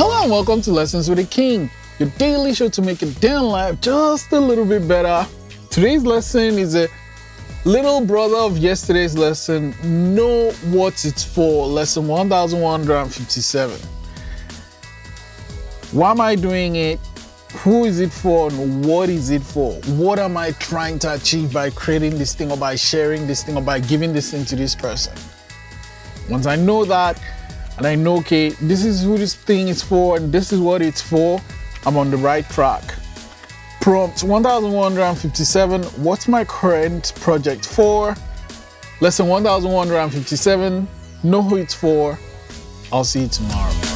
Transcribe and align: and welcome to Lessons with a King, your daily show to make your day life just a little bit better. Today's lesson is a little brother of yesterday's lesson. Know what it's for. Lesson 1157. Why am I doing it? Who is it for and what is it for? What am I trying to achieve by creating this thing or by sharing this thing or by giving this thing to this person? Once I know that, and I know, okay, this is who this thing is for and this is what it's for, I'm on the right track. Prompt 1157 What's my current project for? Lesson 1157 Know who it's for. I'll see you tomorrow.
and 0.00 0.30
welcome 0.30 0.60
to 0.60 0.70
Lessons 0.70 1.08
with 1.08 1.18
a 1.18 1.24
King, 1.24 1.70
your 1.98 2.10
daily 2.18 2.54
show 2.54 2.68
to 2.68 2.82
make 2.82 3.00
your 3.00 3.10
day 3.12 3.36
life 3.36 3.80
just 3.80 4.30
a 4.32 4.38
little 4.38 4.66
bit 4.66 4.86
better. 4.86 5.26
Today's 5.70 6.04
lesson 6.04 6.58
is 6.58 6.76
a 6.76 6.86
little 7.64 8.04
brother 8.04 8.36
of 8.36 8.58
yesterday's 8.58 9.16
lesson. 9.16 9.74
Know 10.14 10.50
what 10.66 11.04
it's 11.04 11.24
for. 11.24 11.66
Lesson 11.66 12.06
1157. 12.06 13.80
Why 15.92 16.10
am 16.10 16.20
I 16.20 16.34
doing 16.34 16.76
it? 16.76 17.00
Who 17.60 17.86
is 17.86 17.98
it 17.98 18.12
for 18.12 18.50
and 18.50 18.84
what 18.84 19.08
is 19.08 19.30
it 19.30 19.42
for? 19.42 19.72
What 19.96 20.18
am 20.18 20.36
I 20.36 20.50
trying 20.52 20.98
to 21.00 21.14
achieve 21.14 21.52
by 21.52 21.70
creating 21.70 22.18
this 22.18 22.34
thing 22.34 22.52
or 22.52 22.58
by 22.58 22.76
sharing 22.76 23.26
this 23.26 23.42
thing 23.42 23.56
or 23.56 23.62
by 23.62 23.80
giving 23.80 24.12
this 24.12 24.30
thing 24.30 24.44
to 24.44 24.56
this 24.56 24.74
person? 24.74 25.14
Once 26.28 26.46
I 26.46 26.56
know 26.56 26.84
that, 26.84 27.18
and 27.78 27.86
I 27.86 27.94
know, 27.94 28.18
okay, 28.18 28.50
this 28.50 28.84
is 28.84 29.04
who 29.04 29.16
this 29.16 29.34
thing 29.34 29.68
is 29.68 29.82
for 29.82 30.16
and 30.16 30.32
this 30.32 30.52
is 30.52 30.60
what 30.60 30.82
it's 30.82 31.00
for, 31.00 31.40
I'm 31.86 31.96
on 31.96 32.10
the 32.10 32.16
right 32.16 32.48
track. 32.50 32.82
Prompt 33.80 34.22
1157 34.24 35.82
What's 36.02 36.28
my 36.28 36.44
current 36.44 37.12
project 37.20 37.64
for? 37.64 38.16
Lesson 39.00 39.28
1157 39.28 40.88
Know 41.22 41.42
who 41.42 41.56
it's 41.56 41.74
for. 41.74 42.18
I'll 42.92 43.04
see 43.04 43.22
you 43.22 43.28
tomorrow. 43.28 43.87